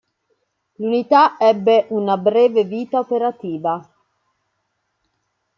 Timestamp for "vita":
2.63-2.97